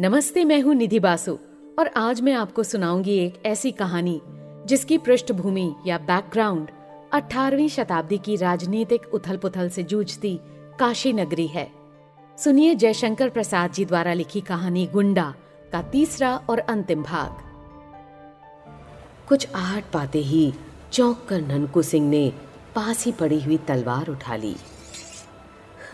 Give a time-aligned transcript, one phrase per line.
[0.00, 1.38] नमस्ते, मैं हूँ निधि बासु,
[1.78, 4.20] और आज मैं आपको सुनाऊँगी एक ऐसी कहानी
[4.66, 6.70] जिसकी पृष्ठभूमि या बैकग्राउंड
[7.12, 10.40] 18वीं शताब्दी की राजनीतिक उथल पुथल से जूझती
[10.78, 11.72] काशी नगरी है।
[12.38, 15.34] सुनिए जयशंकर प्रसाद जी द्वारा लिखी कहानी गुंडा
[15.72, 17.36] का तीसरा और अंतिम भाग।
[19.28, 20.52] कुछ आहट पाते ही
[20.92, 22.32] चौंक कर ननकू सिंह ने
[22.74, 24.56] पास ही पड़ी हुई तलवार उठा ली।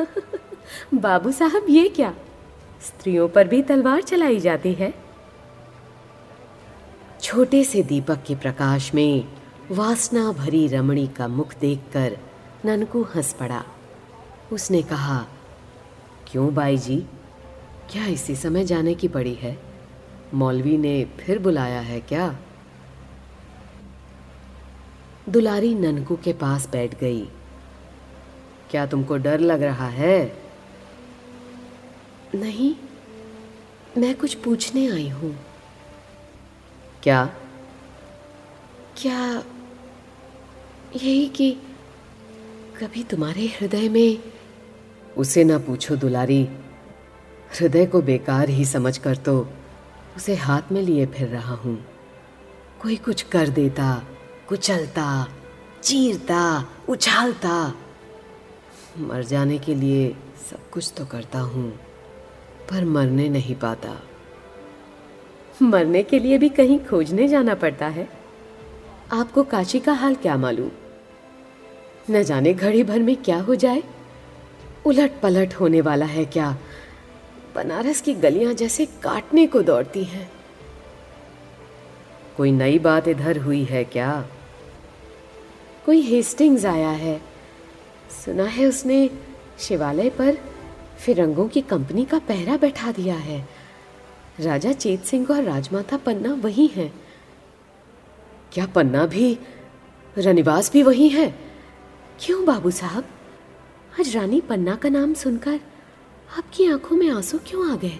[0.94, 2.14] बाबू साहब, ये क्या?
[2.82, 4.94] स्त्रियों पर भी तलवार चलाई जाती है।
[7.22, 9.28] छोटे से दीपक के प्रकाश में
[9.70, 12.18] वासना भरी रमणी का मुख देखकर
[12.64, 13.64] ननकू हंस पड़ा।
[14.52, 15.26] उसने कहा,
[16.30, 17.06] क्यों बाई जी
[17.90, 19.58] क्या इसी समय जाने की पड़ी है?
[20.34, 22.38] मौलवी ने फिर बुलाया है क्या?
[25.28, 27.28] दुलारी ननकू के पास बैठ गई।
[28.70, 30.47] क्या तुमको डर लग रहा है?
[32.34, 32.74] नहीं
[33.98, 35.34] मैं कुछ पूछने आई हूँ।
[37.02, 37.24] क्या?
[38.96, 39.44] क्या
[40.96, 41.50] यही कि
[42.80, 44.18] कभी तुम्हारे हृदय में
[45.16, 46.42] उसे ना पूछो दुलारी
[47.50, 49.38] हृदय को बेकार ही समझ कर तो
[50.16, 51.76] उसे हाथ में लिए फिर रहा हूँ।
[52.82, 54.02] कोई कुछ कर देता
[54.48, 55.08] कुचलता
[55.82, 56.42] चीरता
[56.88, 57.74] उछालता
[58.98, 60.08] मर जाने के लिए
[60.50, 61.68] सब कुछ तो करता हूँ।
[62.70, 64.02] पर मरने नहीं पाता।
[65.62, 68.08] मरने के लिए भी कहीं खोजने जाना पड़ता है।
[69.12, 70.70] आपको काशी का हाल क्या मालूम?
[72.10, 73.82] न जाने घड़ी भर में क्या हो जाए।
[74.86, 76.58] उलट पलट होने वाला है क्या?
[77.54, 80.32] बनारस की गलियाँ जैसे काटने को दौड़ती हैं।
[82.36, 84.28] कोई नई बात इधर हुई है क्या?
[85.86, 87.22] कोई हेस्टिंग्स आया है।
[88.24, 89.10] सुना है उसने
[89.58, 90.38] शिवालय पर
[90.98, 93.48] फिरंगों की कंपनी का पहरा बैठा दिया है।
[94.40, 96.94] राजा चेत सिंह और राजमाता पन्ना वही हैं।
[98.52, 99.38] क्या पन्ना भी,
[100.18, 101.38] रनिवास भी वही है?
[102.20, 103.04] क्यों बाबू साहब?
[104.00, 105.60] आज रानी पन्ना का नाम सुनकर
[106.38, 107.98] आपकी आँखों में आँसू क्यों आ गए?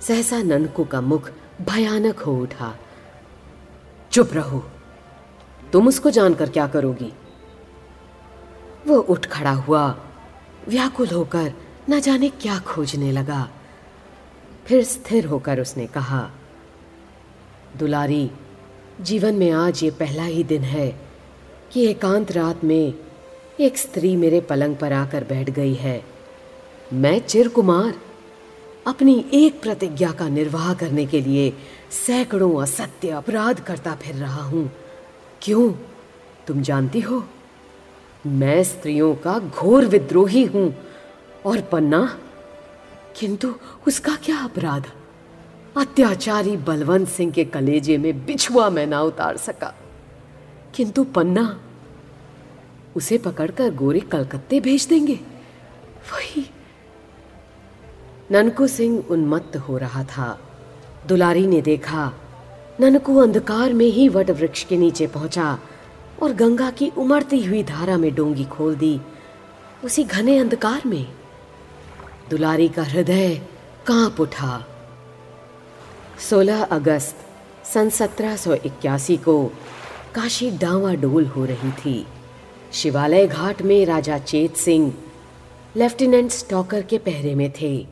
[0.00, 1.30] सहसा ननकू का मुख
[1.62, 2.78] भयानक हो उठा।
[4.12, 4.70] चुप रहो।
[5.72, 7.12] तुम उसको जानकर क्या करोगी?
[8.86, 10.08] वो उठ खड़ा हुआ
[10.68, 11.52] व्याकुल होकर
[11.90, 13.50] न जाने क्या खोजने लगा।
[14.66, 16.30] फिर स्थिर होकर उसने कहा,
[17.76, 18.30] दुलारी,
[19.00, 21.00] जीवन में आज ये पहला ही दिन है
[21.72, 22.94] कि एकांत रात में
[23.60, 26.04] एक स्त्री मेरे पलंग पर आकर बैठ गई है।
[26.92, 27.94] मैं चिर कुमार
[28.86, 31.52] अपनी एक प्रतिज्ञा का निर्वाह करने के लिए
[32.06, 34.72] सैकड़ों असत्य अपराध करता फिर रहा हूँ।
[35.42, 35.72] क्यों?
[36.46, 37.24] तुम जानती हो?
[38.26, 40.74] मैं स्त्रियों का घोर विद्रोही हूँ
[41.46, 42.18] और पन्ना,
[43.16, 43.54] किंतु
[43.88, 44.86] उसका क्या अपराध?
[45.76, 49.74] अत्याचारी बलवंत सिंह के कलेजे में बिछुआ मैं ना उतार सका।
[50.74, 51.60] किंतु पन्ना,
[52.96, 55.14] उसे पकड़कर गोरे कलकत्ते भेज देंगे।
[56.12, 56.50] वही,
[58.30, 60.38] ननकू सिंह उन्मत्त हो रहा था।
[61.06, 62.12] दुलारी ने देखा,
[62.80, 65.58] ननकू अंधकार में ही वट वृक्ष के नीचे पहुँचा।
[66.22, 69.00] और गंगा की उमड़ती हुई धारा में डोंगी खोल दी।
[69.84, 71.12] उसी घने अंधकार में
[72.30, 73.34] दुलारी का हृदय
[73.86, 74.64] काँप उठा।
[76.18, 77.16] 16 अगस्त
[77.64, 79.46] सन 1781 को
[80.14, 82.06] काशी डावा डोल हो रही थी।
[82.72, 84.94] शिवालय घाट में राजा चेत सिंह
[85.76, 87.86] लेफ्टिनेंट स्टॉकर के पहरे में थे।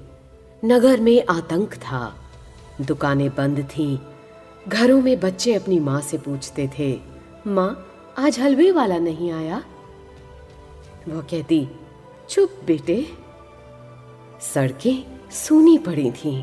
[0.64, 2.14] नगर में आतंक था।
[2.80, 3.98] दुकानें बंद थीं।
[4.69, 7.00] घरों में बच्चे अपनी माँ से पूछते थे,
[7.46, 7.89] माँ
[8.20, 9.62] आज हलवे वाला नहीं आया
[11.08, 11.69] वो कहती,
[12.28, 13.06] चुप बेटे,
[14.54, 16.42] सड़कें सूनी पड़ी थीं।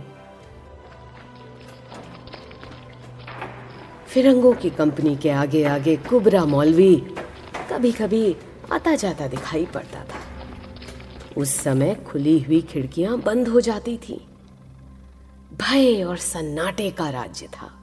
[4.07, 6.95] फिरंगों की कंपनी के आगे आगे कुबरा मौलवी
[7.71, 8.35] कभी कभी
[8.71, 10.21] आता जाता दिखाई पड़ता था
[11.38, 14.19] उस समय खुली हुई खिड़कियाँ बंद हो जाती थीं।
[15.57, 17.76] भय और सन्नाटे का राज्य था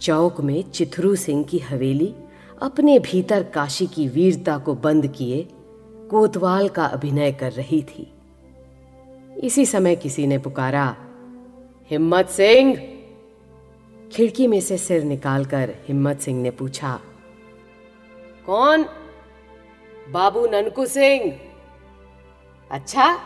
[0.00, 2.14] चौक में चिथरू सिंह की हवेली,
[2.62, 5.48] अपने भीतर काशी की वीरता को बंद किए,
[6.10, 8.12] कोतवाल का अभिनय कर रही थी।
[9.42, 10.96] इसी समय किसी ने पुकारा,
[11.90, 12.74] हिम्मत सिंह!
[14.12, 17.00] खिड़की में से सिर निकालकर हिम्मत सिंह ने पूछा,
[18.46, 18.84] कौन?
[20.10, 21.40] बाबू ननकू सिंह?
[22.70, 23.18] अच्छा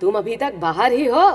[0.00, 1.30] तुम अभी तक बाहर ही हो?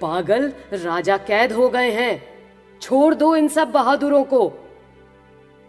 [0.00, 2.37] पागल राजा कैद हो गए हैं।
[2.80, 4.52] छोड़ दो इन सब बहादुरों को।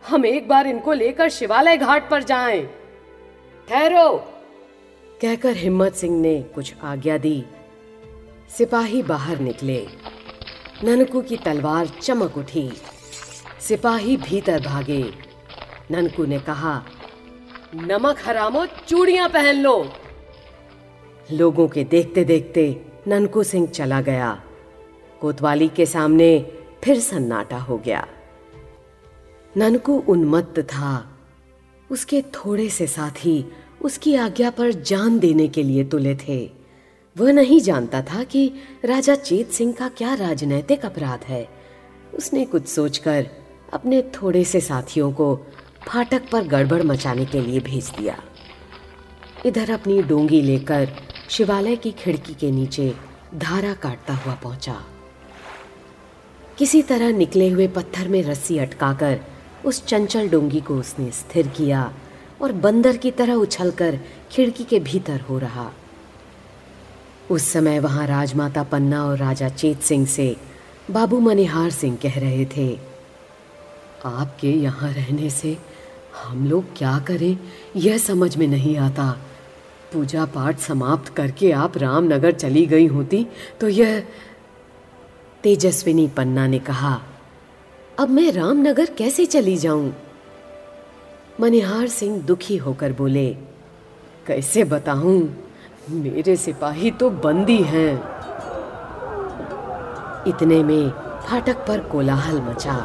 [0.08, 2.70] हम एक बार इनको लेकर शिवालय घाट पर जाएँ।
[3.70, 4.18] ठहरो।
[5.22, 7.46] कहकर हिम्मत सिंह ने कुछ आज्ञा दी।
[8.58, 9.88] सिपाही बाहर निकले।
[10.84, 12.72] ननकू की तलवार चमक उठी।
[13.60, 15.14] सिपाही भीतर भागे।
[15.92, 16.84] ननकू ने कहा,
[17.76, 19.92] नमक हरामो, चूड़ियाँ पहन लो।
[21.32, 24.44] लोगों के देखते देखते ननकू सिंह चला गया।
[25.22, 26.52] कोतवाली के सामने
[26.84, 28.08] फिर सन्नाटा हो गया।
[29.58, 31.20] ननकू उन्मत्त था।
[31.92, 36.52] उसके थोड़े से साथी उसकी आज्ञा पर जान देने के लिए तुले थे।
[37.18, 38.54] वह नहीं जानता था कि
[38.86, 41.50] राजा चेत सिंह का क्या राजनैतिक अपराध है।
[42.14, 43.28] उसने कुछ सोचकर
[43.74, 45.40] अपने थोड़े से साथियों को
[45.88, 48.24] फाटक पर गड़बड़ मचाने के लिए भेज दिया।
[49.46, 50.90] इधर अपनी डोंगी लेकर
[51.30, 52.96] शिवालय की खिड़की के नीचे
[53.36, 54.84] धारा काटता हुआ पहुँचा।
[56.60, 59.20] किसी तरह निकले हुए पत्थर में रस्सी अटकाकर
[59.66, 61.92] उस चंचल डोंगी को उसने स्थिर किया
[62.42, 64.00] और बंदर की तरह उछलकर
[64.32, 65.72] खिड़की के भीतर हो रहा।
[67.32, 70.36] उस समय वहाँ राजमाता पन्ना और राजा चेत सिंह से
[70.92, 72.70] बाबू मनिहार सिंह कह रहे थे,
[74.06, 75.58] आपके यहाँ रहने से
[76.24, 77.38] हम लोग क्या करें?
[77.76, 79.12] यह समझ में नहीं आता।
[79.94, 83.26] पूजा पाठ समाप्त करके आप रामनगर चली गई होती
[83.62, 84.04] तो यह
[85.44, 87.02] तेजस्विनी पन्ना ने कहा,
[88.00, 89.94] अब मैं रामनगर कैसे चली जाऊँ?
[91.40, 93.28] मनिहार सिंह दुखी होकर बोले,
[94.28, 95.46] कैसे बताऊँ?
[95.90, 97.94] मेरे सिपाही तो बंदी हैं.
[100.28, 100.90] इतने में
[101.22, 102.76] फाटक पर कोलाहल मचा।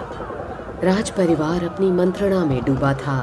[0.85, 3.21] राज परिवार अपनी मंत्रणा में डूबा था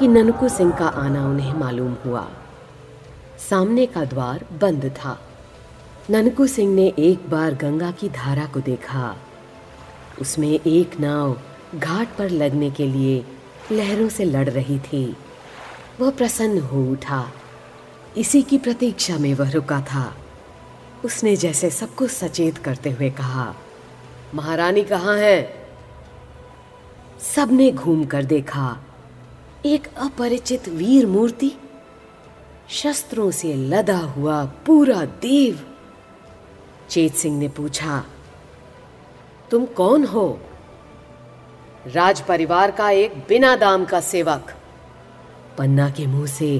[0.00, 2.28] कि ननकू सिंह का आना उन्हें मालूम हुआ।
[3.50, 5.18] सामने का द्वार बंद था।
[6.10, 9.16] ननकू सिंह ने एक बार गंगा की धारा को देखा।
[10.20, 11.40] उसमें एक नाव
[11.74, 13.24] घाट पर लगने के लिए
[13.72, 15.16] लहरों से लड़ रही थी।
[16.00, 17.32] वह प्रसन्न हो उठा।
[18.16, 20.16] इसी की प्रतीक्षा में वह रुका था।
[21.04, 23.54] उसने जैसे सबको सचेत करते हुए कहा,
[24.34, 25.68] महारानी कहाँ है?
[27.34, 28.78] सबने घूम कर देखा।
[29.66, 31.52] एक अपरिचित वीर मूर्ति
[32.68, 35.68] शस्त्रों से लदा हुआ पूरा देव
[36.90, 38.04] चेत सिंह ने पूछा,
[39.50, 40.38] तुम कौन हो?
[41.86, 44.54] राज परिवार का एक बिना दाम का सेवक।
[45.58, 46.50] पन्ना के मुँह से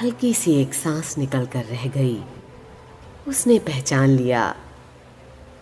[0.00, 2.22] हल्की सी एक सांस निकल कर रह गई।
[3.28, 4.54] उसने पहचान लिया,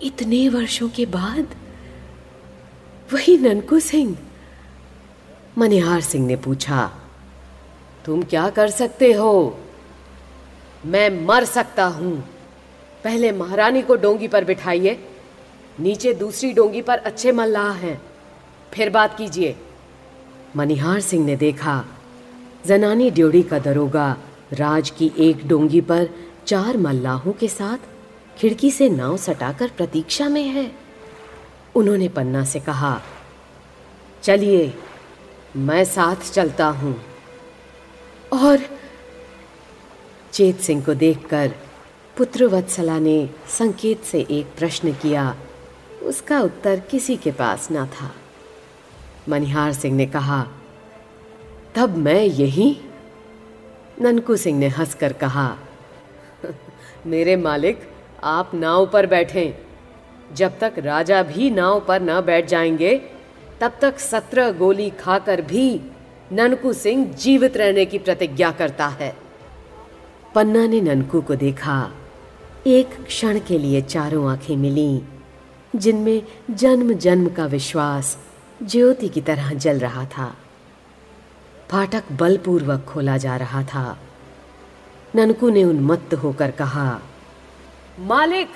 [0.02, 1.54] इतने वर्षों के बाद?
[3.12, 4.16] वही ननकू सिंह।
[5.58, 6.90] मनिहार सिंह ने पूछा,
[8.04, 9.58] तुम क्या कर सकते हो?
[10.86, 12.24] मैं मर सकता हूँ।
[13.04, 14.98] पहले महारानी को डोंगी पर बिठाइए।
[15.80, 18.00] नीचे दूसरी डोंगी पर अच्छे मल्लाह हैं।
[18.72, 19.54] फिर बात कीजिए।
[20.56, 21.84] मनिहार सिंह ने देखा,
[22.66, 24.16] जनानी ड्योड़ी का दरोगा
[24.52, 26.08] राज की एक डोंगी पर
[26.46, 27.78] चार मल्लाहों के साथ
[28.38, 30.70] खिड़की से नाव सटाकर प्रतीक्षा में है।
[31.74, 33.00] उन्होंने पन्ना से कहा,
[34.22, 34.72] चलिए,
[35.56, 36.94] मैं साथ चलता हूँ।
[38.32, 38.58] और
[40.32, 41.54] चेत सिंह को देखकर
[42.18, 45.36] पुत्र वत्सला ने संकेत से एक प्रश्न किया,
[46.02, 48.14] उसका उत्तर किसी के पास ना था।
[49.28, 50.48] मनिहार सिंह ने कहा,
[51.74, 52.80] तब मैं यही?
[54.00, 55.56] ननकू सिंह ने हंसकर कहा
[57.06, 57.80] मेरे मालिक,
[58.24, 59.54] आप नाव पर बैठें।
[60.34, 63.00] जब तक राजा भी नाव पर न बैठ जाएँगे,
[63.60, 65.80] तब तक सत्रह गोली खाकर भी
[66.32, 69.16] ननकू सिंह जीवित रहने की प्रतिज्ञा करता है।
[70.34, 71.92] पन्ना ने ननकू को देखा।
[72.68, 75.02] एक क्षण के लिए चारों आँखें मिली,
[75.76, 78.18] जिनमें जन्म जन्म का विश्वास
[78.62, 80.36] ज्योति की तरह जल रहा था।
[81.70, 83.98] फाटक बलपूर्वक खोला जा रहा था।
[85.14, 87.00] ननकू ने उन्मत्त होकर कहा,
[87.98, 88.48] मालिक,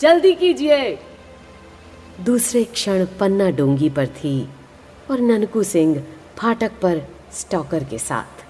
[0.00, 0.98] जल्दी कीजिए!
[2.20, 4.48] दूसरे क्षण पन्ना डोंगी पर थी
[5.10, 6.02] और ननकू सिंह
[6.38, 7.02] फाटक पर
[7.32, 8.41] स्टॉकर के साथ।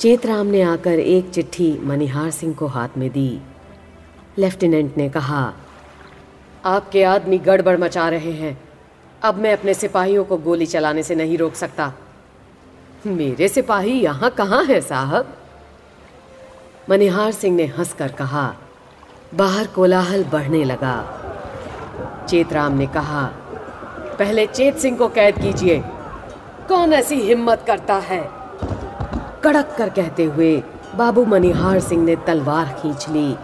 [0.00, 3.40] चेतराम ने आकर एक चिट्ठी मनिहार सिंह को हाथ में दी।
[4.38, 5.54] लेफ्टिनेंट ने कहा,
[6.64, 8.60] आपके आदमी गड़बड़ मचा रहे हैं।
[9.22, 11.92] अब मैं अपने सिपाहियों को गोली चलाने से नहीं रोक सकता।
[13.06, 15.36] मेरे सिपाही यहाँ कहाँ है, साहब?
[16.90, 18.56] मनिहार सिंह ने हंसकर कहा,
[19.34, 21.20] बाहर कोलाहल बढ़ने लगा।
[22.28, 23.26] चेतराम ने कहा,
[24.18, 25.82] पहले चेत सिंह को कैद कीजिए।
[26.68, 28.39] कौन ऐसी हिम्मत करता है?
[29.44, 30.62] कड़क कर कहते हुए
[30.96, 33.34] बाबू मनिहार सिंह ने तलवार खींच ली।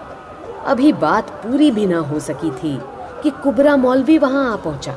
[0.67, 2.79] अभी बात पूरी भी ना हो सकी थी
[3.23, 4.95] कि कुबरा मौलवी वहाँ आ पहुँचा।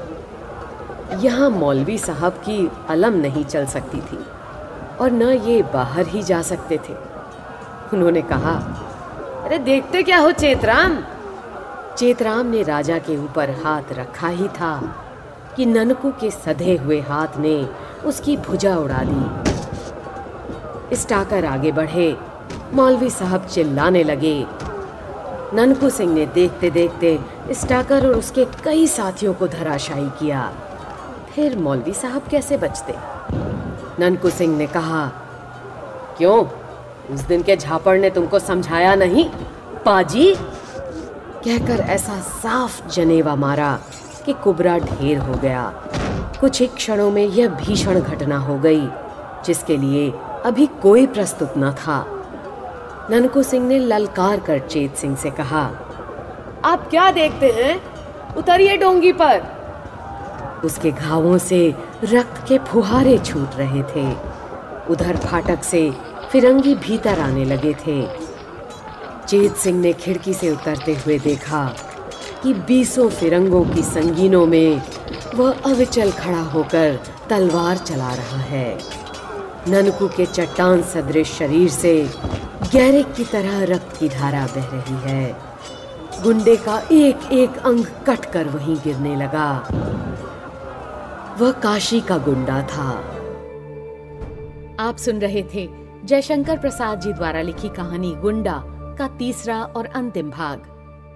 [1.20, 4.20] यहाँ मौलवी साहब की अलम नहीं चल सकती थी
[5.02, 6.94] और न ये बाहर ही जा सकते थे।
[7.94, 8.54] उन्होंने कहा,
[9.46, 10.98] अरे देखते क्या हो चेतराम?
[11.98, 14.74] चेतराम ने राजा के ऊपर हाथ रखा ही था
[15.56, 17.56] कि ननकू के सधे हुए हाथ ने
[18.06, 19.59] उसकी भुजा उड़ा दी।
[20.94, 22.18] स्टाकर आगे बढ़े।
[22.74, 24.46] मौलवी साहब चिल्लाने लगे।
[25.54, 27.20] ननकू सिंह ने देखते देखते
[27.52, 30.54] स्टाकर और उसके कई साथियों को धराशायी किया।
[31.36, 32.96] फिर मौलवी साहब कैसे बचते?
[34.00, 35.12] ननकू सिंह ने कहा,
[36.18, 36.46] क्यों?
[37.14, 39.30] उस दिन के झापड़ ने तुमको समझाया नहीं?
[39.86, 40.36] पाजी?
[41.46, 43.80] कहकर ऐसा साफ़ जनेवा मारा
[44.26, 45.74] कि कुबरा ढेर हो गया।
[46.42, 48.90] कुछ ही क्षणों में यह भीषण घटना हो गई,
[49.46, 50.14] जिसके लिए
[50.46, 52.06] अभी कोई प्रस्तुत न था।
[53.12, 55.64] ननकू सिंह ने ललकार कर चेत सिंह से कहा,
[56.66, 57.82] आप क्या देखते हैं?
[58.36, 59.42] उतरिए डोंगी पर।
[60.66, 64.06] उसके घावों से रक्त के फुहारे छूट रहे थे।
[64.90, 65.92] उधर फाटक से
[66.32, 68.02] फिरंगी भीतर आने लगे थे।
[69.28, 71.66] चेत सिंह ने खिड़की से उतरते हुए देखा
[72.44, 74.82] कि बीसों फिरंगों की संगीनों में
[75.36, 78.99] वह अविचल खड़ा होकर तलवार चला रहा है।
[79.70, 81.94] ननकू के चट्टान सदृश शरीर से
[82.74, 85.36] गहरे की तरह रक्त की धारा बह रही है।
[86.24, 89.52] गुंडे का एक एक अंग कट कर वहीं गिरने लगा।
[91.40, 92.90] वह काशी का गुंडा था।
[94.80, 95.70] आप सुन रहे थे
[96.06, 98.62] जयशंकर प्रसाद जी द्वारा लिखी कहानी गुंडा
[99.00, 100.62] का तीसरा और अंतिम भाग।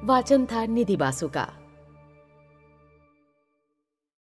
[0.03, 1.47] वाचन था निधि बासु का